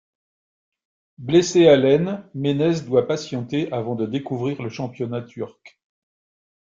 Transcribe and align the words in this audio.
Blessé 1.19 1.67
à 1.67 1.75
l'aine, 1.77 2.27
Ménez 2.33 2.81
doit 2.87 3.05
patienter 3.05 3.71
avant 3.71 3.93
de 3.93 4.07
découvrir 4.07 4.63
le 4.63 4.69
championnat 4.71 5.21
turc. 5.21 5.79